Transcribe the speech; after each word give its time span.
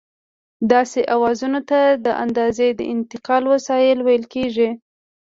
داسې 0.71 0.99
اوزارونو 1.15 1.59
ته 1.69 1.79
د 2.05 2.07
اندازې 2.23 2.67
د 2.79 2.81
انتقال 2.93 3.43
وسایل 3.53 3.97
ویل 4.03 4.25
کېږي. 4.33 4.69